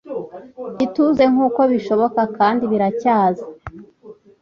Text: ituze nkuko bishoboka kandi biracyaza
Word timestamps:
ituze 0.85 1.23
nkuko 1.33 1.61
bishoboka 1.71 2.21
kandi 2.37 2.63
biracyaza 2.71 3.45